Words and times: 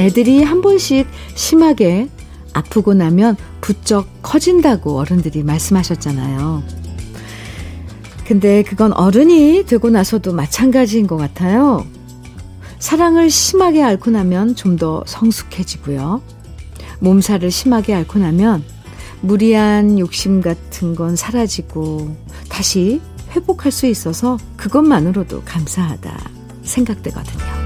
애들이 0.00 0.42
한 0.42 0.62
번씩 0.62 1.06
심하게 1.34 2.08
아프고 2.52 2.94
나면 2.94 3.36
부쩍 3.60 4.08
커진다고 4.22 4.98
어른들이 4.98 5.42
말씀하셨잖아요. 5.42 6.62
근데 8.26 8.62
그건 8.62 8.92
어른이 8.92 9.64
되고 9.66 9.90
나서도 9.90 10.32
마찬가지인 10.32 11.06
것 11.06 11.16
같아요. 11.16 11.84
사랑을 12.78 13.28
심하게 13.28 13.82
앓고 13.82 14.10
나면 14.10 14.54
좀 14.54 14.76
더 14.78 15.02
성숙해지고요. 15.06 16.22
몸살을 17.00 17.50
심하게 17.50 17.94
앓고 17.94 18.18
나면 18.18 18.64
무리한 19.20 19.98
욕심 19.98 20.40
같은 20.40 20.94
건 20.94 21.16
사라지고 21.16 22.16
다시 22.48 23.00
회복할 23.32 23.70
수 23.70 23.86
있어서 23.86 24.38
그것만으로도 24.56 25.42
감사하다 25.44 26.18
생각되거든요. 26.62 27.59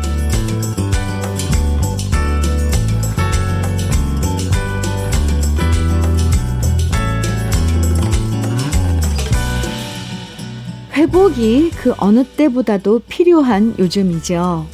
회복이 11.04 11.70
그 11.76 11.92
어느 11.98 12.24
때보다도 12.24 13.00
필요한 13.00 13.74
요즘이죠. 13.78 14.66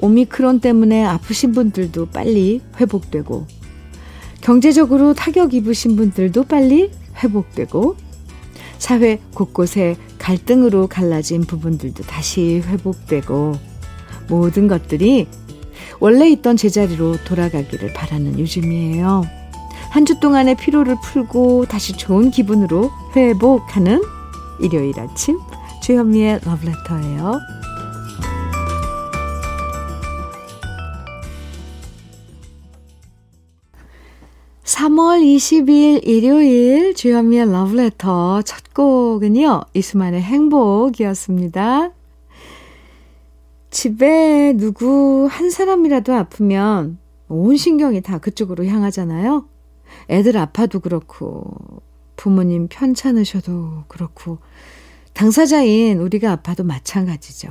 오미크론 0.00 0.60
때문에 0.60 1.04
아프신 1.04 1.50
분들도 1.50 2.06
빨리 2.10 2.60
회복되고, 2.78 3.48
경제적으로 4.40 5.14
타격 5.14 5.52
입으신 5.52 5.96
분들도 5.96 6.44
빨리 6.44 6.92
회복되고, 7.16 7.96
사회 8.78 9.18
곳곳에 9.34 9.96
갈등으로 10.18 10.86
갈라진 10.86 11.40
부분들도 11.40 12.04
다시 12.04 12.62
회복되고, 12.64 13.56
모든 14.28 14.68
것들이 14.68 15.26
원래 15.98 16.30
있던 16.30 16.56
제자리로 16.56 17.16
돌아가기를 17.24 17.92
바라는 17.94 18.38
요즘이에요. 18.38 19.24
한 19.90 20.04
주 20.04 20.20
동안의 20.20 20.54
피로를 20.54 20.96
풀고 21.02 21.66
다시 21.66 21.96
좋은 21.96 22.30
기분으로 22.30 22.92
회복하는 23.16 24.00
일요일 24.60 24.98
아침 25.00 25.38
주현미의 25.84 26.40
러브레터예요. 26.44 27.40
3월 34.62 35.20
20일 35.22 36.00
일요일 36.08 36.94
주현미의 36.94 37.52
러브레터 37.52 38.40
첫 38.46 38.72
곡은요. 38.72 39.64
이수만의 39.74 40.22
행복이었습니다. 40.22 41.90
집에 43.70 44.54
누구 44.56 45.28
한 45.30 45.50
사람이라도 45.50 46.14
아프면 46.14 46.96
온 47.28 47.58
신경이 47.58 48.00
다 48.00 48.16
그쪽으로 48.16 48.64
향하잖아요. 48.64 49.46
애들 50.08 50.38
아파도 50.38 50.80
그렇고 50.80 51.82
부모님 52.16 52.68
편찮으셔도 52.68 53.84
그렇고 53.88 54.38
당사자인 55.14 56.00
우리가 56.00 56.32
아파도 56.32 56.64
마찬가지죠. 56.64 57.48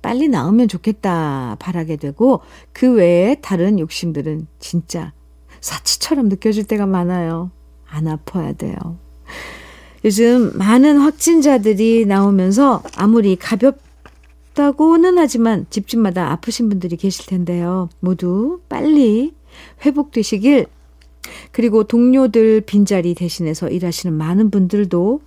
빨리 0.00 0.28
나으면 0.28 0.66
좋겠다 0.68 1.56
바라게 1.60 1.96
되고 1.96 2.40
그 2.72 2.92
외에 2.92 3.36
다른 3.40 3.78
욕심들은 3.78 4.46
진짜 4.58 5.12
사치처럼 5.60 6.28
느껴질 6.28 6.64
때가 6.64 6.86
많아요. 6.86 7.50
안 7.86 8.08
아파야 8.08 8.52
돼요. 8.52 8.76
요즘 10.04 10.50
많은 10.56 10.98
확진자들이 10.98 12.06
나오면서 12.06 12.82
아무리 12.96 13.36
가볍다고는 13.36 15.18
하지만 15.18 15.66
집집마다 15.70 16.32
아프신 16.32 16.68
분들이 16.68 16.96
계실 16.96 17.26
텐데요. 17.26 17.88
모두 18.00 18.60
빨리 18.68 19.34
회복되시길 19.84 20.66
그리고 21.52 21.84
동료들 21.84 22.62
빈자리 22.62 23.14
대신해서 23.14 23.68
일하시는 23.68 24.16
많은 24.16 24.50
분들도 24.50 25.20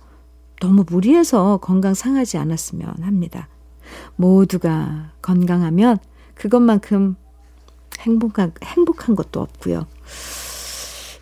너무 0.60 0.84
무리해서 0.88 1.58
건강 1.58 1.94
상하지 1.94 2.38
않았으면 2.38 3.02
합니다. 3.02 3.48
모두가 4.16 5.12
건강하면 5.22 5.98
그것만큼 6.34 7.16
행복한, 8.00 8.52
행복한 8.62 9.14
것도 9.14 9.40
없고요. 9.40 9.86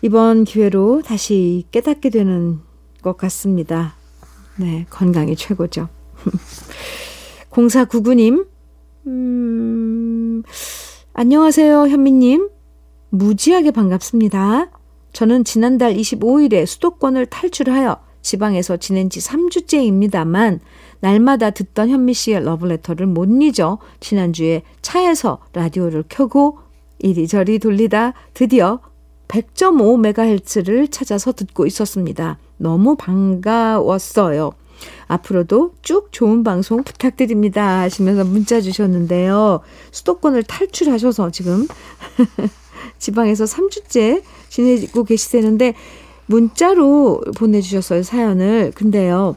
이번 0.01 0.43
기회로 0.43 1.01
다시 1.03 1.65
깨닫게 1.71 2.09
되는 2.09 2.61
것 3.01 3.17
같습니다. 3.17 3.95
네, 4.57 4.85
건강이 4.89 5.35
최고죠. 5.35 5.89
0499님, 7.51 8.47
음, 9.07 10.43
안녕하세요, 11.13 11.87
현미님. 11.87 12.49
무지하게 13.09 13.71
반갑습니다. 13.71 14.71
저는 15.13 15.43
지난달 15.45 15.93
25일에 15.95 16.65
수도권을 16.65 17.27
탈출하여 17.27 17.97
지방에서 18.25 18.77
지낸 18.77 19.11
지 19.11 19.19
3주째입니다만 19.19 20.59
날마다 20.99 21.51
듣던 21.51 21.89
현미 21.89 22.15
씨의 22.15 22.43
러브레터를 22.43 23.05
못 23.05 23.29
잊어 23.41 23.77
지난주에 23.99 24.63
차에서 24.81 25.39
라디오를 25.53 26.03
켜고 26.09 26.57
이리저리 26.97 27.59
돌리다 27.59 28.13
드디어 28.33 28.79
100.5MHz를 29.27 30.91
찾아서 30.91 31.33
듣고 31.33 31.67
있었습니다. 31.67 32.39
너무 32.57 32.95
반가웠어요. 32.95 34.53
앞으로도 35.07 35.73
쭉 35.83 36.07
좋은 36.11 36.43
방송 36.43 36.83
부탁드립니다. 36.83 37.81
하시면서 37.81 38.23
문자 38.23 38.59
주셨는데요. 38.59 39.61
수도권을 39.91 40.43
탈출하셔서 40.43 41.29
지금 41.29 41.67
지방에서 42.97 43.43
3주째 43.43 44.23
지내고 44.49 45.03
계시다는데 45.03 45.75
문자로 46.27 47.21
보내주셨어요, 47.37 48.03
사연을. 48.03 48.71
근데요, 48.73 49.35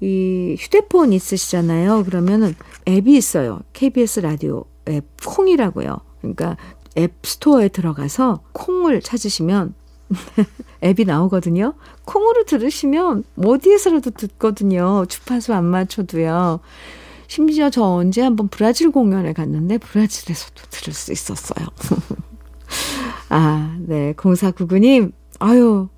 이 0.00 0.56
휴대폰 0.58 1.12
있으시잖아요. 1.12 2.04
그러면은 2.04 2.54
앱이 2.86 3.16
있어요. 3.16 3.60
KBS 3.72 4.20
라디오 4.20 4.64
앱 4.88 5.06
콩이라고요. 5.24 5.96
그러니까 6.20 6.56
앱 6.98 7.14
스토어에 7.22 7.68
들어가서 7.68 8.42
콩을 8.52 9.00
찾으시면 9.00 9.74
앱이 10.84 11.04
나오거든요. 11.06 11.74
콩으로 12.04 12.44
들으시면 12.44 13.24
어디에서라도 13.42 14.10
듣거든요. 14.10 15.06
주파수 15.08 15.54
안 15.54 15.64
맞춰도요. 15.64 16.60
심지어 17.26 17.70
저 17.70 17.82
언제 17.82 18.20
한번 18.20 18.48
브라질 18.48 18.90
공연에 18.90 19.32
갔는데 19.32 19.78
브라질에서도 19.78 20.62
들을 20.70 20.92
수 20.92 21.12
있었어요. 21.12 21.66
아, 23.30 23.76
네. 23.80 24.12
0499님, 24.14 25.12
아유, 25.38 25.88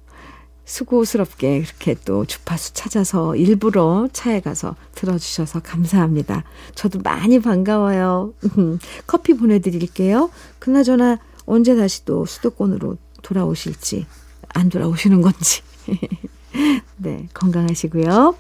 수고스럽게 0.67 1.59
이렇게 1.59 1.97
또 2.05 2.27
주파수 2.27 2.75
찾아서 2.75 3.37
일부러 3.37 4.09
차에 4.13 4.41
가서 4.41 4.75
들어주셔서 4.95 5.61
감사합니다. 5.61 6.45
저도 6.75 6.99
많이 7.03 7.41
반가워요. 7.41 8.35
커피 9.07 9.35
보내드릴게요. 9.35 10.31
그나저나 10.59 11.19
언제 11.47 11.77
다시 11.77 12.05
또 12.05 12.27
수도권으로 12.27 12.99
돌아오실지, 13.23 14.07
안 14.49 14.69
돌아오시는 14.69 15.23
건지. 15.23 15.63
네, 16.99 17.29
건강하시고요. 17.33 18.37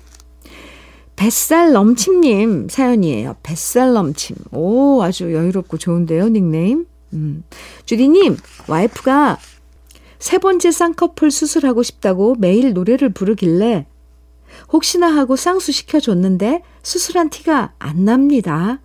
뱃살 1.14 1.72
넘침님 1.72 2.68
사연이에요. 2.68 3.36
뱃살 3.42 3.92
넘침. 3.92 4.36
오, 4.50 5.00
아주 5.02 5.32
여유롭고 5.32 5.78
좋은데요, 5.78 6.28
닉네임. 6.28 6.86
음. 7.12 7.44
주디님, 7.86 8.36
와이프가 8.68 9.38
세 10.18 10.38
번째 10.38 10.70
쌍꺼풀 10.70 11.30
수술하고 11.30 11.82
싶다고 11.82 12.34
매일 12.38 12.72
노래를 12.72 13.10
부르길래 13.10 13.86
혹시나 14.72 15.08
하고 15.08 15.36
쌍수 15.36 15.72
시켜줬는데 15.72 16.62
수술한 16.82 17.30
티가 17.30 17.74
안 17.78 18.04
납니다. 18.04 18.80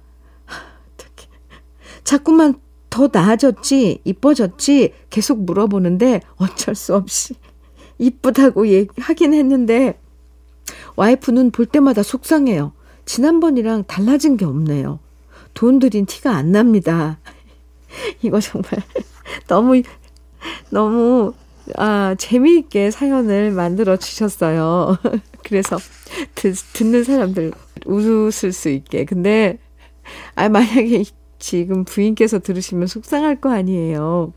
자꾸만 2.04 2.56
더 2.90 3.10
나아졌지, 3.12 4.02
이뻐졌지 4.04 4.94
계속 5.10 5.44
물어보는데 5.44 6.22
어쩔 6.36 6.76
수 6.76 6.96
없이 6.96 7.36
이쁘다고 7.98 8.68
얘기하긴 8.68 9.34
했는데 9.34 10.00
와이프는 10.96 11.52
볼 11.52 11.66
때마다 11.66 12.04
속상해요. 12.04 12.74
지난번이랑 13.06 13.86
달라진 13.86 14.38
게 14.38 14.46
없네요. 14.46 15.00
돈 15.54 15.80
들인 15.80 16.06
티가 16.06 16.36
안 16.36 16.52
납니다. 16.52 17.20
이거 18.22 18.40
정말 18.40 18.72
너무 19.48 19.82
너무 20.70 21.34
아, 21.78 22.16
재미있게 22.18 22.92
사연을 22.92 23.52
만들어 23.52 23.98
주셨어요. 23.98 24.98
그래서 25.44 25.78
듣, 26.36 26.56
듣는 26.74 27.04
사람들 27.04 27.54
웃을 27.86 28.52
수 28.52 28.70
있게. 28.70 29.06
근데 29.06 29.58
아 30.36 30.50
만약에 30.50 31.04
지금 31.40 31.86
부인께서 31.86 32.40
들으시면 32.40 32.88
속상할 32.88 33.42
거 33.42 33.52
아니에요. 33.52 34.34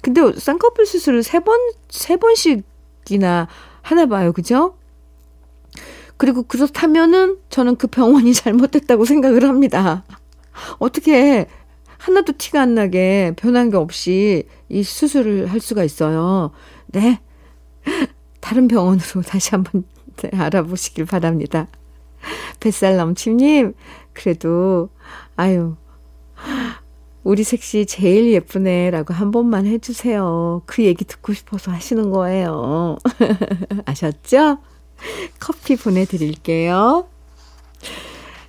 근데 0.00 0.20
쌍꺼풀 0.38 0.86
수술을 0.86 1.22
세 1.22 1.40
번, 1.40 1.58
세 1.88 2.16
번씩이나 2.16 3.48
하나 3.80 4.06
봐요. 4.06 4.32
그죠? 4.32 4.76
그리고 6.16 6.42
그렇다면은 6.44 7.38
저는 7.50 7.76
그 7.76 7.88
병원이 7.88 8.32
잘못됐다고 8.34 9.04
생각을 9.04 9.44
합니다. 9.44 10.04
어떻게 10.78 11.46
하나도 12.02 12.32
티가 12.36 12.60
안 12.60 12.74
나게 12.74 13.32
변한 13.36 13.70
게 13.70 13.76
없이 13.76 14.44
이 14.68 14.82
수술을 14.82 15.46
할 15.46 15.60
수가 15.60 15.84
있어요. 15.84 16.50
네. 16.88 17.20
다른 18.40 18.66
병원으로 18.66 19.22
다시 19.26 19.50
한번 19.52 19.84
네, 20.16 20.30
알아보시길 20.36 21.04
바랍니다. 21.04 21.68
뱃살 22.58 22.96
넘침님, 22.96 23.74
그래도, 24.12 24.88
아유, 25.36 25.76
우리 27.22 27.44
색시 27.44 27.86
제일 27.86 28.32
예쁘네 28.32 28.90
라고 28.90 29.14
한 29.14 29.30
번만 29.30 29.66
해주세요. 29.66 30.62
그 30.66 30.84
얘기 30.84 31.04
듣고 31.04 31.32
싶어서 31.32 31.70
하시는 31.70 32.10
거예요. 32.10 32.96
아셨죠? 33.86 34.58
커피 35.38 35.76
보내드릴게요. 35.76 37.06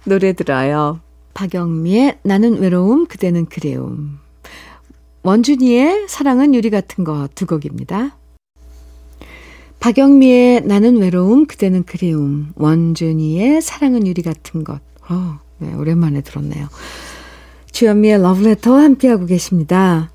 노래 0.06 0.34
들어요. 0.34 1.02
박영미의 1.34 2.20
나는 2.24 2.60
외로움, 2.60 3.06
그대는 3.06 3.46
그리움. 3.46 4.20
원준이의 5.24 6.08
사랑은 6.08 6.54
유리 6.54 6.70
같은 6.70 7.04
것두 7.04 7.46
곡입니다. 7.46 8.18
박영미의 9.80 10.62
나는 10.66 10.98
외로움, 10.98 11.46
그대는 11.46 11.84
그리움. 11.84 12.52
원준이의 12.56 13.62
사랑은 13.62 14.06
유리 14.08 14.22
같은 14.22 14.64
것. 14.64 14.80
어, 15.10 15.40
네, 15.58 15.74
오랜만에 15.74 16.22
들었네요. 16.22 16.68
주현미의 17.72 18.22
러브레터와 18.22 18.84
함께하고 18.84 19.26
계십니다. 19.26 20.12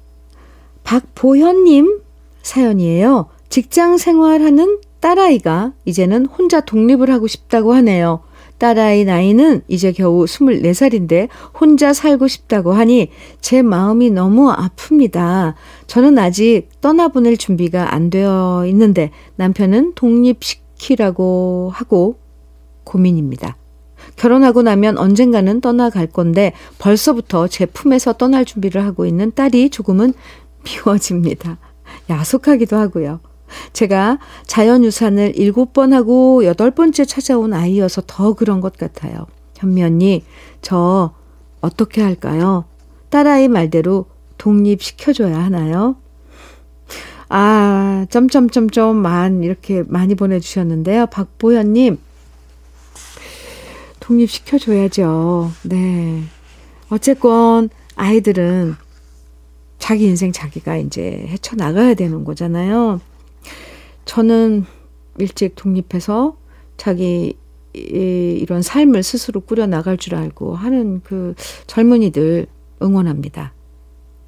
박보현님 0.84 2.00
사연이에요. 2.42 3.28
직장 3.48 3.98
생활하는 3.98 4.80
딸아이가 5.00 5.72
이제는 5.84 6.26
혼자 6.26 6.60
독립을 6.60 7.10
하고 7.10 7.26
싶다고 7.26 7.74
하네요. 7.74 8.22
딸아이 8.58 9.04
나이는 9.04 9.62
이제 9.68 9.92
겨우 9.92 10.24
24살인데 10.24 11.28
혼자 11.58 11.92
살고 11.92 12.28
싶다고 12.28 12.72
하니 12.72 13.10
제 13.40 13.62
마음이 13.62 14.10
너무 14.10 14.52
아픕니다. 14.52 15.54
저는 15.86 16.18
아직 16.18 16.68
떠나보낼 16.80 17.36
준비가 17.36 17.94
안 17.94 18.10
되어 18.10 18.64
있는데 18.66 19.10
남편은 19.36 19.92
독립시키라고 19.94 21.70
하고 21.72 22.18
고민입니다. 22.84 23.56
결혼하고 24.16 24.62
나면 24.62 24.98
언젠가는 24.98 25.60
떠나갈 25.60 26.06
건데 26.06 26.52
벌써부터 26.78 27.48
제 27.48 27.66
품에서 27.66 28.14
떠날 28.14 28.44
준비를 28.44 28.84
하고 28.84 29.06
있는 29.06 29.32
딸이 29.34 29.70
조금은 29.70 30.12
미워집니다. 30.64 31.58
야속하기도 32.10 32.76
하고요. 32.76 33.20
제가 33.72 34.18
자연유산을 34.46 35.32
일곱 35.36 35.72
번 35.72 35.92
하고 35.92 36.44
여덟 36.44 36.70
번째 36.70 37.04
찾아온 37.04 37.52
아이여서 37.52 38.02
더 38.06 38.34
그런 38.34 38.60
것 38.60 38.76
같아요. 38.76 39.26
현미 39.56 39.82
언니, 39.82 40.24
저 40.62 41.14
어떻게 41.60 42.02
할까요? 42.02 42.64
딸아이 43.10 43.48
말대로 43.48 44.06
독립시켜줘야 44.38 45.38
하나요? 45.38 45.96
아, 47.28 48.06
점점점점만 48.10 49.42
이렇게 49.42 49.82
많이 49.86 50.14
보내주셨는데요. 50.14 51.06
박보현님, 51.06 51.98
독립시켜줘야죠. 54.00 55.50
네. 55.64 56.22
어쨌건 56.88 57.68
아이들은 57.96 58.76
자기 59.78 60.06
인생 60.06 60.32
자기가 60.32 60.76
이제 60.76 61.26
헤쳐나가야 61.28 61.94
되는 61.94 62.24
거잖아요. 62.24 63.00
저는 64.04 64.64
일찍 65.18 65.54
독립해서 65.54 66.36
자기 66.76 67.36
이런 67.72 68.62
삶을 68.62 69.02
스스로 69.02 69.40
꾸려 69.40 69.66
나갈 69.66 69.96
줄 69.96 70.14
알고 70.14 70.54
하는 70.54 71.00
그 71.02 71.34
젊은이들 71.66 72.46
응원합니다. 72.82 73.52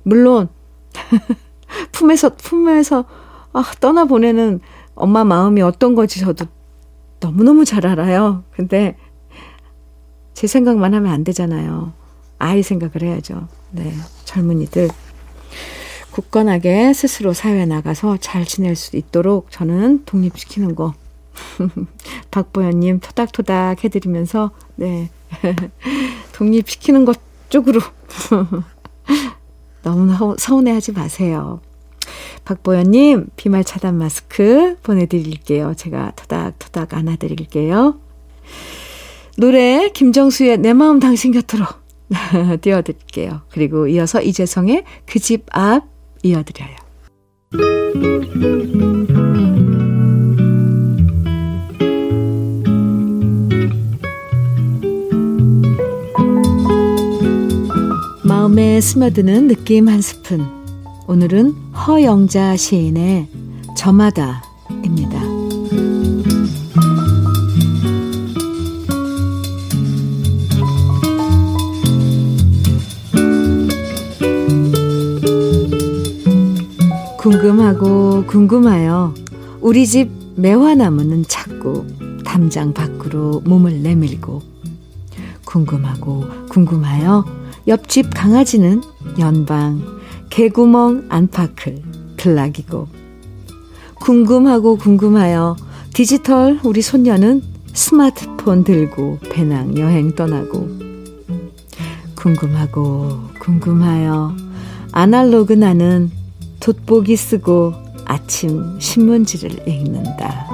물론 0.02 0.48
품에서 1.92 2.36
품에서 2.36 3.04
아, 3.52 3.64
떠나 3.80 4.04
보내는 4.04 4.60
엄마 4.94 5.24
마음이 5.24 5.62
어떤 5.62 5.94
건지 5.94 6.20
저도 6.20 6.46
너무너무 7.20 7.64
잘 7.64 7.86
알아요. 7.86 8.44
근데 8.52 8.96
제 10.34 10.46
생각만 10.46 10.94
하면 10.94 11.12
안 11.12 11.24
되잖아요. 11.24 11.92
아이 12.38 12.62
생각을 12.62 13.02
해야죠. 13.02 13.48
네. 13.72 13.92
젊은이들 14.24 14.88
굳건하게 16.20 16.92
스스로 16.92 17.32
사회에 17.32 17.66
나가서 17.66 18.18
잘 18.18 18.44
지낼 18.44 18.76
수 18.76 18.96
있도록 18.96 19.50
저는 19.50 20.04
독립시키는 20.04 20.74
거. 20.74 20.92
박보현님 22.30 23.00
토닥토닥 23.00 23.84
해드리면서, 23.84 24.50
네. 24.76 25.10
독립시키는 26.32 27.04
것 27.04 27.18
쪽으로. 27.48 27.80
너무 29.82 30.36
서운해 30.38 30.72
하지 30.72 30.92
마세요. 30.92 31.60
박보현님, 32.44 33.28
비말 33.36 33.64
차단 33.64 33.96
마스크 33.96 34.76
보내드릴게요. 34.82 35.74
제가 35.74 36.12
토닥토닥 36.16 36.94
안아드릴게요. 36.94 37.98
노래, 39.38 39.88
김정수의 39.90 40.58
내 40.58 40.74
마음 40.74 41.00
당신 41.00 41.32
곁으로 41.32 41.64
띄워드릴게요. 42.60 43.42
그리고 43.50 43.86
이어서 43.86 44.20
이재성의 44.20 44.84
그 45.06 45.18
집 45.18 45.46
앞 45.56 45.89
이어드려요. 46.22 46.76
마음에 58.24 58.80
스며드는 58.80 59.48
느낌 59.48 59.88
한 59.88 60.00
스푼. 60.00 60.46
오늘은 61.08 61.52
허영자 61.72 62.56
시인의 62.56 63.28
저마다입니다. 63.76 64.49
궁금하고 77.60 78.24
궁금하여 78.26 79.12
우리 79.60 79.86
집 79.86 80.10
매화나무는 80.36 81.26
자꾸 81.28 81.84
담장 82.24 82.72
밖으로 82.72 83.42
몸을 83.44 83.82
내밀고 83.82 84.40
궁금하고 85.44 86.24
궁금하여 86.48 87.26
옆집 87.68 88.14
강아지는 88.14 88.80
연방 89.18 89.82
개구멍 90.30 91.04
안팎을 91.10 91.82
들락이고 92.16 92.88
궁금하고 93.96 94.76
궁금하여 94.76 95.56
디지털 95.92 96.58
우리 96.64 96.80
손녀는 96.80 97.42
스마트폰 97.74 98.64
들고 98.64 99.18
배낭 99.30 99.76
여행 99.76 100.14
떠나고 100.14 100.66
궁금하고 102.14 103.20
궁금하여 103.38 104.34
아날로그 104.92 105.52
나는 105.52 106.10
돋보기 106.60 107.16
쓰고 107.16 107.72
아침 108.04 108.78
신문지를 108.78 109.66
읽는다. 109.66 110.46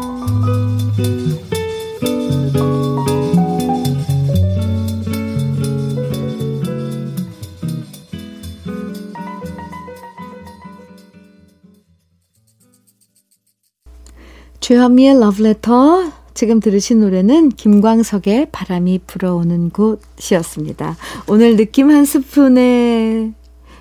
주현미의 14.61 15.21
러브레터 15.21 16.11
지금 16.35 16.59
들으신 16.59 17.01
노래는 17.01 17.51
김광석의 17.51 18.49
바람이 18.51 19.01
불어오는 19.07 19.71
곳이었습니다. 19.71 20.97
오늘 21.29 21.57
느낌 21.57 21.91
한 21.91 22.05
스푼의 22.05 23.33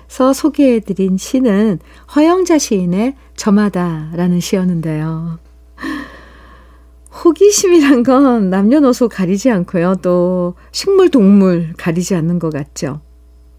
서 0.08 0.32
소개해드린 0.32 1.16
시는 1.18 1.78
허영자 2.14 2.58
시인의 2.58 3.16
저마다라는 3.36 4.40
시였는데요. 4.40 5.38
호기심이란 7.24 8.02
건 8.02 8.50
남녀노소 8.50 9.08
가리지 9.08 9.50
않고요. 9.50 9.96
또 10.02 10.54
식물, 10.70 11.10
동물 11.10 11.72
가리지 11.76 12.14
않는 12.14 12.38
것 12.38 12.52
같죠. 12.52 13.00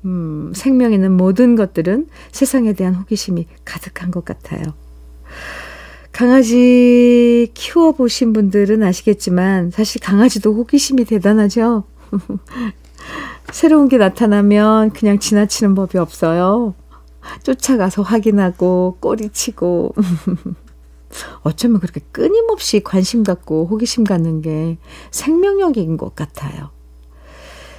음, 0.06 0.54
생명 0.56 0.94
있는 0.94 1.12
모든 1.12 1.56
것들은 1.56 2.08
세상에 2.32 2.74
대한 2.74 2.96
호기심이 2.96 3.48
가득한 3.66 4.12
것 4.12 4.24
같아요. 4.24 4.64
강아지 6.12 7.52
키워보신 7.54 8.34
분들은 8.34 8.82
아시겠지만 8.84 9.72
사실 9.72 10.02
강아지도 10.02 10.54
호기심이 10.54 11.06
대단하죠. 11.06 11.84
새로운 13.52 13.88
게 13.88 13.98
나타나면 13.98 14.92
그냥 14.92 15.20
지나치는 15.20 15.76
법이 15.76 15.98
없어요. 15.98 16.76
쫓아가서 17.44 18.02
확인하고 18.02 18.98
꼬리치고 19.00 19.94
어쩌면 21.42 21.80
그렇게 21.80 22.02
끊임없이 22.12 22.82
관심 22.82 23.24
갖고 23.24 23.66
호기심 23.66 24.04
갖는 24.04 24.42
게 24.42 24.78
생명력인 25.12 25.98
것 25.98 26.16
같아요. 26.16 26.70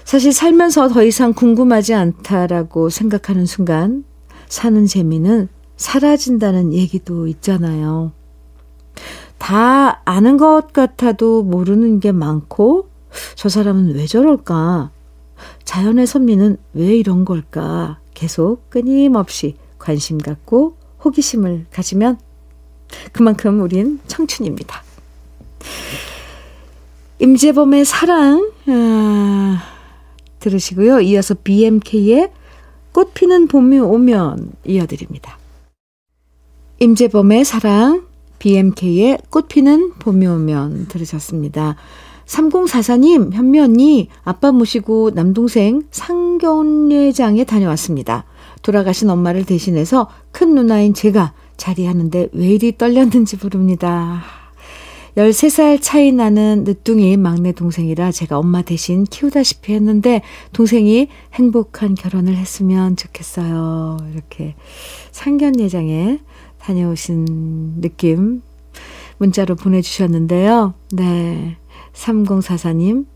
사실 0.04 0.32
살면서 0.32 0.88
더 0.88 1.02
이상 1.02 1.34
궁금하지 1.34 1.94
않다라고 1.94 2.88
생각하는 2.88 3.44
순간 3.44 4.04
사는 4.48 4.86
재미는 4.86 5.48
사라진다는 5.76 6.72
얘기도 6.72 7.26
있잖아요. 7.26 8.12
다 9.36 10.00
아는 10.04 10.36
것 10.36 10.72
같아도 10.72 11.42
모르는 11.42 12.00
게 12.00 12.12
많고 12.12 12.88
저 13.36 13.48
사람은 13.48 13.94
왜 13.94 14.06
저럴까? 14.06 14.90
자연의 15.64 16.06
선미는 16.06 16.56
왜 16.74 16.96
이런 16.96 17.24
걸까? 17.24 17.98
계속 18.14 18.68
끊임없이 18.70 19.56
관심 19.78 20.18
갖고 20.18 20.76
호기심을 21.04 21.66
가지면 21.70 22.18
그만큼 23.12 23.60
우린 23.60 24.00
청춘입니다. 24.06 24.82
임재범의 27.20 27.84
사랑 27.84 28.52
아, 28.66 29.62
들으시고요. 30.40 31.00
이어서 31.00 31.34
BMK의 31.34 32.30
꽃 32.92 33.14
피는 33.14 33.48
봄이 33.48 33.78
오면 33.78 34.52
이어드립니다. 34.64 35.38
임재범의 36.80 37.44
사랑, 37.44 38.06
BMK의 38.38 39.18
꽃 39.30 39.48
피는 39.48 39.94
봄이 39.94 40.26
오면 40.26 40.86
들으셨습니다. 40.88 41.76
3044님, 42.28 43.32
현미 43.32 43.58
언니, 43.58 44.08
아빠 44.22 44.52
모시고 44.52 45.10
남동생 45.14 45.82
상견례장에 45.90 47.44
다녀왔습니다. 47.44 48.24
돌아가신 48.62 49.08
엄마를 49.08 49.44
대신해서 49.44 50.08
큰 50.30 50.54
누나인 50.54 50.94
제가 50.94 51.32
자리하는데 51.56 52.28
왜 52.32 52.48
이리 52.48 52.76
떨렸는지 52.76 53.38
모릅니다. 53.42 54.22
13살 55.16 55.78
차이 55.80 56.12
나는 56.12 56.62
늦둥이 56.64 57.16
막내 57.16 57.50
동생이라 57.50 58.12
제가 58.12 58.38
엄마 58.38 58.62
대신 58.62 59.02
키우다시피 59.02 59.72
했는데 59.72 60.22
동생이 60.52 61.08
행복한 61.34 61.96
결혼을 61.96 62.36
했으면 62.36 62.94
좋겠어요. 62.94 63.96
이렇게 64.12 64.54
상견례장에 65.10 66.20
다녀오신 66.60 67.80
느낌 67.80 68.42
문자로 69.16 69.56
보내주셨는데요. 69.56 70.74
네. 70.92 71.56
3044님, 71.92 73.06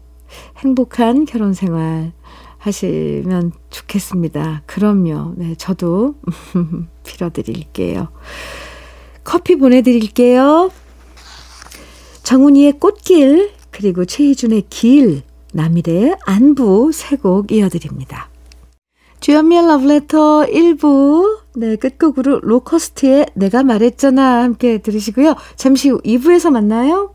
행복한 0.58 1.24
결혼 1.24 1.52
생활 1.54 2.12
하시면 2.58 3.52
좋겠습니다. 3.70 4.62
그럼요. 4.66 5.34
네, 5.36 5.54
저도 5.56 6.14
빌어드릴게요. 7.04 8.08
커피 9.24 9.56
보내드릴게요. 9.56 10.70
정훈이의 12.22 12.78
꽃길, 12.78 13.50
그리고 13.70 14.04
최희준의 14.04 14.64
길, 14.70 15.22
남일의 15.54 16.16
안부 16.24 16.92
세 16.92 17.16
곡 17.16 17.50
이어드립니다. 17.52 18.28
주연미의 19.20 19.66
러브레터 19.66 20.46
1부, 20.46 21.38
네, 21.56 21.76
끝곡으로 21.76 22.40
로커스트의 22.40 23.26
내가 23.34 23.62
말했잖아 23.62 24.42
함께 24.42 24.78
들으시고요. 24.78 25.34
잠시 25.56 25.90
후 25.90 26.00
2부에서 26.02 26.50
만나요. 26.50 27.14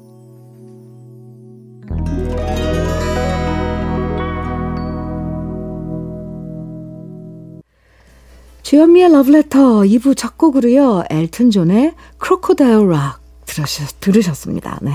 주현미의 8.71 9.09
Letter 9.11 9.81
2부 9.83 10.15
첫 10.15 10.37
곡으로요. 10.37 11.03
엘튼 11.09 11.51
존의 11.51 11.93
Crocodile 12.23 12.85
Rock 12.85 13.19
들으셨, 13.45 13.99
들으셨습니다. 13.99 14.79
네. 14.81 14.93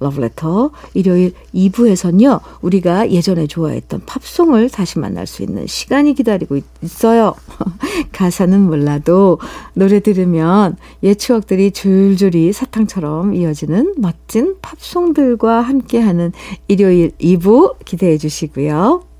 러브레터 0.00 0.70
일요일 0.92 1.32
2부에선요. 1.54 2.42
우리가 2.60 3.10
예전에 3.10 3.46
좋아했던 3.46 4.02
팝송을 4.04 4.68
다시 4.68 4.98
만날 4.98 5.26
수 5.26 5.42
있는 5.42 5.66
시간이 5.66 6.12
기다리고 6.12 6.58
있어요. 6.82 7.34
가사는 8.12 8.60
몰라도 8.60 9.38
노래 9.72 10.00
들으면 10.00 10.76
옛 11.02 11.14
추억들이 11.14 11.70
줄줄이 11.70 12.52
사탕처럼 12.52 13.32
이어지는 13.32 13.94
멋진 13.96 14.56
팝송들과 14.60 15.62
함께하는 15.62 16.32
일요일 16.68 17.12
2부 17.12 17.76
기대해 17.86 18.18
주시고요. 18.18 19.15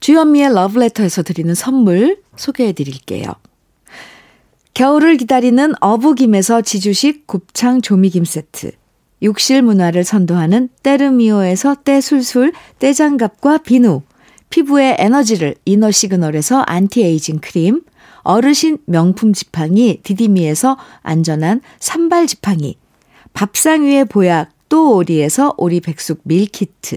주현미의 0.00 0.54
러브레터에서 0.54 1.22
드리는 1.22 1.54
선물 1.54 2.22
소개해 2.36 2.72
드릴게요. 2.72 3.26
겨울을 4.72 5.18
기다리는 5.18 5.74
어부김에서 5.80 6.62
지주식 6.62 7.26
곱창 7.26 7.82
조미김 7.82 8.24
세트. 8.24 8.72
욕실 9.22 9.60
문화를 9.60 10.02
선도하는 10.02 10.70
때르미오에서 10.82 11.76
때술술 11.84 12.52
때장갑과 12.78 13.58
비누, 13.58 14.00
피부의 14.48 14.96
에너지를 14.98 15.56
이너 15.66 15.90
시그널에서 15.90 16.60
안티에이징 16.60 17.40
크림, 17.40 17.82
어르신 18.22 18.78
명품 18.86 19.34
지팡이 19.34 20.00
디디미에서 20.02 20.78
안전한 21.02 21.60
산발 21.78 22.26
지팡이, 22.26 22.78
밥상 23.34 23.84
위의 23.84 24.06
보약 24.06 24.50
또 24.70 24.96
오리에서 24.96 25.54
오리 25.58 25.80
백숙 25.80 26.22
밀키트, 26.24 26.96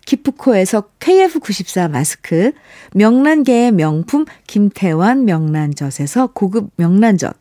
기프코에서 0.11 0.83
KF94 0.99 1.89
마스크, 1.89 2.51
명란계의 2.93 3.71
명품 3.71 4.25
김태환 4.45 5.23
명란젓에서 5.23 6.31
고급 6.33 6.71
명란젓, 6.75 7.33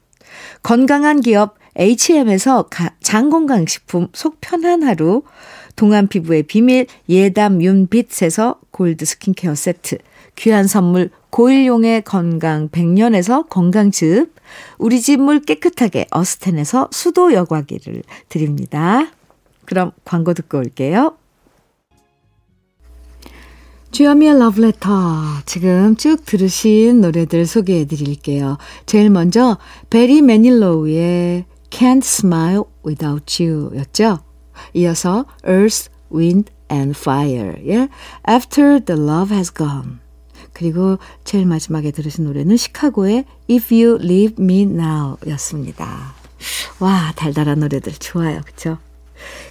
건강한 0.63 1.21
기업 1.21 1.57
HM에서 1.77 2.69
장건강식품 3.03 4.09
속 4.13 4.41
편한 4.41 4.85
하루, 4.85 5.23
동안 5.75 6.07
피부의 6.07 6.45
비밀 6.45 6.87
예담 7.09 7.61
윤빛에서 7.61 8.61
골드 8.71 9.05
스킨케어 9.05 9.57
세트, 9.57 9.99
귀한 10.37 10.69
선물 10.69 11.11
고일용의 11.31 12.03
건강 12.03 12.69
100년에서 12.69 13.49
건강즙, 13.49 14.33
우리 14.79 15.01
집 15.01 15.17
물 15.17 15.41
깨끗하게 15.41 16.07
어스텐에서 16.13 16.89
수도 16.93 17.33
여과기를 17.33 18.03
드립니다. 18.29 19.11
그럼 19.65 19.91
광고 20.05 20.35
듣고 20.35 20.59
올게요. 20.59 21.17
주여미의 24.01 24.39
러브레터. 24.39 25.43
지금 25.45 25.95
쭉 25.95 26.25
들으신 26.25 27.03
노래들 27.03 27.45
소개해 27.45 27.85
드릴게요. 27.85 28.57
제일 28.87 29.11
먼저, 29.11 29.59
베리 29.91 30.23
매닐로우의 30.23 31.45
Can't 31.69 32.03
Smile 32.03 32.63
Without 32.83 33.45
You 33.45 33.77
였죠. 33.77 34.21
이어서 34.73 35.27
Earth, 35.47 35.91
Wind 36.11 36.51
and 36.73 36.99
Fire의 36.99 37.91
After 38.27 38.83
the 38.83 38.99
Love 38.99 39.35
Has 39.35 39.53
Gone. 39.53 39.99
그리고 40.55 40.97
제일 41.25 41.45
마지막에 41.45 41.91
들으신 41.91 42.25
노래는 42.25 42.57
시카고의 42.57 43.27
If 43.51 43.75
You 43.75 43.99
Leave 44.03 44.43
Me 44.43 44.63
Now 44.63 45.19
였습니다. 45.27 46.15
와, 46.79 47.13
달달한 47.17 47.61
노래들 47.61 47.93
좋아요. 47.93 48.41
그쵸? 48.47 48.79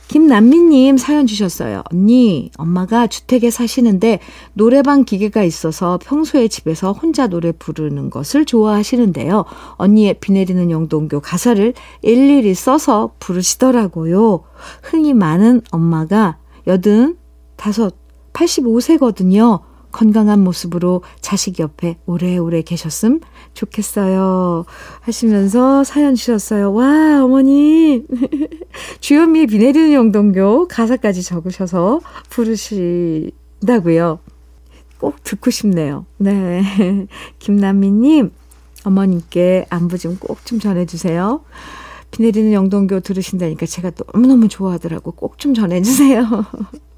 김남미님 0.08 0.98
사연 0.98 1.28
주셨어요. 1.28 1.84
언니, 1.92 2.50
엄마가 2.58 3.08
주택에 3.08 3.52
사시는데 3.52 4.20
노래방 4.54 5.06
기계가 5.06 5.44
있어서 5.44 6.00
평소에 6.02 6.48
집에서 6.48 6.94
혼자 6.94 7.28
노래 7.28 7.52
부르는 7.52 8.10
것을 8.10 8.46
좋아하시는데요. 8.46 9.46
언니의 9.74 10.16
비 10.20 10.32
내리는 10.32 10.72
영동교 10.72 11.20
가사를 11.20 11.74
일일이 12.02 12.56
써서 12.56 13.12
부르시더라고요. 13.20 14.44
흥이 14.82 15.14
많은 15.14 15.62
엄마가 15.72 16.38
여든 16.66 17.18
다섯, 17.56 17.94
85세거든요. 18.34 19.69
건강한 19.92 20.44
모습으로 20.44 21.02
자식 21.22 21.60
옆에 21.60 21.98
오래오래 22.06 22.62
계셨음 22.62 23.20
좋겠어요. 23.54 24.66
하시면서 25.02 25.84
사연 25.84 26.16
주셨어요. 26.16 26.74
와, 26.74 27.24
어머니. 27.24 28.04
주현미의 29.02 29.48
비 29.48 29.58
내리는 29.58 29.94
영동교 29.94 30.68
가사까지 30.68 31.24
적으셔서 31.24 32.02
부르신다고요. 32.30 34.20
꼭 35.00 35.24
듣고 35.24 35.50
싶네요. 35.50 36.06
네. 36.18 36.62
김남미님, 37.40 38.32
어머님께 38.84 39.66
안부 39.70 39.98
좀 39.98 40.18
꼭좀 40.18 40.44
좀 40.46 40.60
전해주세요. 40.60 41.42
비 42.12 42.24
내리는 42.24 42.52
영동교 42.54 43.00
들으신다니까 43.02 43.66
제가 43.66 43.92
너무너무 44.14 44.48
좋아하더라고. 44.48 45.12
꼭 45.12 45.38
좀 45.38 45.54
전해주세요. 45.54 46.28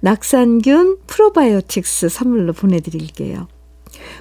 낙산균 0.00 0.98
프로바이오틱스 1.06 2.08
선물로 2.08 2.52
보내드릴게요. 2.52 3.48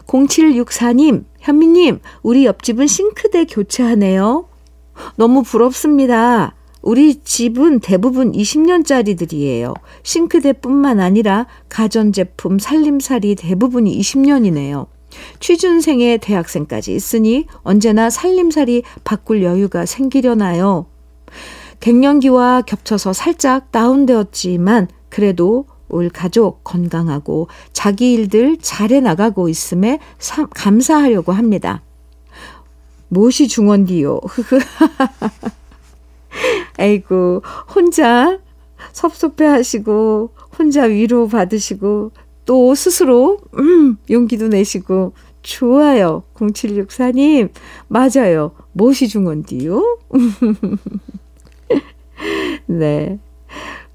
0764님, 0.08 1.26
현미님, 1.40 2.00
우리 2.22 2.46
옆집은 2.46 2.88
싱크대 2.88 3.46
교체하네요. 3.46 4.48
너무 5.16 5.44
부럽습니다. 5.44 6.56
우리 6.82 7.16
집은 7.16 7.80
대부분 7.80 8.32
20년짜리들이에요. 8.32 9.74
싱크대뿐만 10.04 11.00
아니라 11.00 11.48
가전제품, 11.68 12.60
살림살이 12.60 13.36
대부분이 13.36 13.98
20년이네요. 14.00 14.88
취준생의 15.40 16.20
대학생까지 16.20 16.94
있으니 16.94 17.46
언제나 17.64 18.10
살림살이 18.10 18.84
바꿀 19.04 19.44
여유가 19.44 19.86
생기려나요? 19.86 20.86
갱년기와 21.80 22.62
겹쳐서 22.62 23.14
살짝 23.14 23.72
다운되었지만 23.72 24.88
그래도 25.10 25.66
올 25.90 26.10
가족 26.10 26.64
건강하고 26.64 27.48
자기 27.74 28.14
일들 28.14 28.58
잘해 28.62 29.02
나가고 29.02 29.50
있음에 29.50 30.00
사, 30.18 30.46
감사하려고 30.46 31.32
합니다. 31.32 31.82
무엇이 33.10 33.48
중원디요? 33.48 34.22
에이구, 36.78 37.42
혼자 37.74 38.40
섭섭해 38.94 39.46
하시고, 39.46 40.30
혼자 40.58 40.84
위로 40.84 41.28
받으시고, 41.28 42.12
또 42.46 42.76
스스로, 42.76 43.40
음, 43.58 43.98
용기도 44.10 44.48
내시고, 44.48 45.14
좋아요. 45.42 46.24
0764님, 46.36 47.50
맞아요. 47.88 48.52
무엇이 48.74 49.08
중원디요? 49.08 50.00
네. 52.68 53.20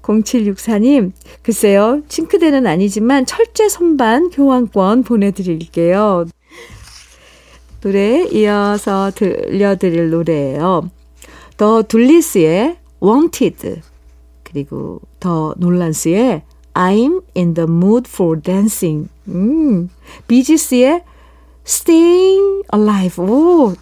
0764님, 0.05 1.11
글쎄요, 1.41 2.01
싱크대는 2.07 2.67
아니지만 2.67 3.25
철제 3.25 3.67
선반 3.67 4.29
교환권 4.29 5.03
보내드릴게요. 5.03 6.25
노래 7.81 8.23
이어서 8.31 9.11
들려드릴 9.13 10.09
노래예요. 10.09 10.89
더 11.57 11.83
둘리스의 11.83 12.77
Wanted, 13.01 13.81
그리고 14.43 15.01
더 15.19 15.53
놀란스의 15.57 16.43
I'm 16.73 17.23
in 17.35 17.53
the 17.53 17.67
mood 17.69 18.09
for 18.11 18.39
dancing. 18.39 19.09
음, 19.27 19.89
비지스의 20.27 21.03
Staying 21.65 22.63
Alive. 22.73 23.23
오, 23.23 23.73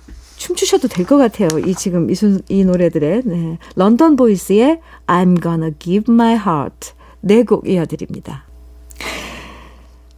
춤추셔도 0.48 0.90
될 0.90 1.06
것 1.06 1.16
같아요. 1.18 1.48
이 1.66 1.74
지금 1.74 2.10
이, 2.10 2.16
순, 2.16 2.42
이 2.50 2.66
노래들의 2.66 3.22
네. 3.24 3.58
런던 3.78 4.18
보이스의 4.18 4.82
I'm 5.08 5.42
gonna 5.42 5.72
give 5.80 6.14
my 6.14 6.34
heart 6.36 6.92
네 7.22 7.44
곡 7.46 7.66
이어드립니다. 7.70 8.44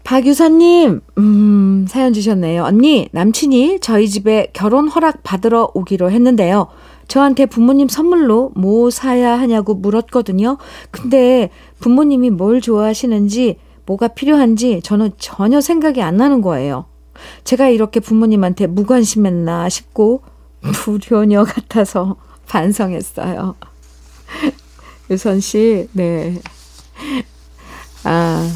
박유선님, 0.04 1.02
음, 1.20 1.86
사연 1.88 2.14
주셨네요. 2.14 2.64
언니, 2.64 3.08
남친이 3.12 3.80
저희 3.82 4.08
집에 4.10 4.48
결혼 4.54 4.88
허락 4.88 5.22
받으러 5.24 5.70
오기로 5.76 6.10
했는데요. 6.12 6.68
저한테 7.08 7.46
부모님 7.46 7.88
선물로 7.88 8.52
뭐 8.56 8.90
사야 8.90 9.40
하냐고 9.40 9.76
물었거든요. 9.76 10.58
근데 10.92 11.50
부모님이 11.80 12.32
뭘 12.32 12.62
좋아하시는지, 12.62 13.58
뭐가 13.86 14.08
필요한지 14.10 14.82
저는 14.84 15.12
전혀 15.18 15.62
생각이 15.62 16.02
안 16.02 16.18
나는 16.18 16.42
거예요. 16.42 16.86
제가 17.44 17.70
이렇게 17.70 18.00
부모님한테 18.00 18.68
무관심했나 18.68 19.70
싶고 19.70 20.22
불효녀 20.62 21.44
같아서 21.44 22.16
반성했어요. 22.48 23.56
유선 25.10 25.40
씨, 25.40 25.88
네. 25.94 26.40
아, 28.04 28.52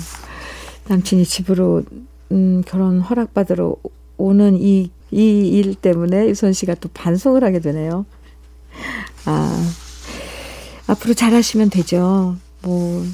남친이 0.87 1.25
집으로, 1.25 1.83
음, 2.31 2.63
결혼 2.65 2.99
허락받으러 3.01 3.75
오는 4.17 4.55
이, 4.59 4.91
이 5.11 5.59
일 5.59 5.73
때문에 5.75 6.29
유선 6.29 6.53
씨가 6.53 6.75
또 6.75 6.89
반성을 6.93 7.43
하게 7.43 7.59
되네요. 7.59 8.05
아, 9.25 9.71
앞으로 10.87 11.13
잘하시면 11.13 11.69
되죠. 11.71 12.35
뭐, 12.61 13.05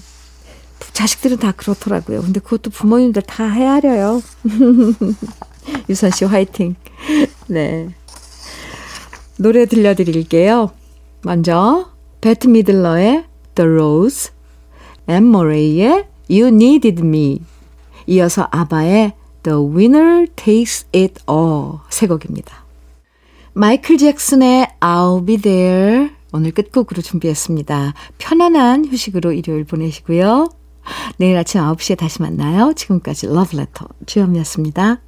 자식들은 0.95 1.37
다 1.37 1.51
그렇더라고요. 1.51 2.21
근데 2.21 2.39
그것도 2.39 2.69
부모님들 2.71 3.21
다 3.23 3.49
헤아려요. 3.49 4.21
유선 5.89 6.09
씨 6.11 6.23
화이팅. 6.23 6.75
네. 7.47 7.89
노래 9.37 9.65
들려드릴게요. 9.65 10.71
먼저 11.21 11.91
배트 12.21 12.47
미들러의 12.47 13.25
The 13.55 13.69
Rose, 13.69 14.31
엠 15.09 15.25
모레이의 15.25 16.07
You 16.29 16.47
Needed 16.47 17.03
Me, 17.03 17.41
이어서 18.07 18.47
아바의 18.51 19.13
The 19.43 19.57
Winner 19.57 20.27
Takes 20.37 20.87
It 20.95 21.21
All 21.29 21.79
세 21.89 22.07
곡입니다. 22.07 22.63
마이클 23.53 23.97
잭슨의 23.97 24.69
I'll 24.79 25.27
Be 25.27 25.37
There 25.37 26.09
오늘 26.31 26.51
끝곡으로 26.51 27.01
준비했습니다. 27.01 27.93
편안한 28.17 28.85
휴식으로 28.85 29.33
일요일 29.33 29.65
보내시고요. 29.65 30.47
내일 31.17 31.37
아침 31.37 31.61
9시에 31.61 31.97
다시 31.97 32.21
만나요. 32.21 32.73
지금까지 32.73 33.27
러브레터 33.27 33.87
주현미였습니다. 34.05 34.99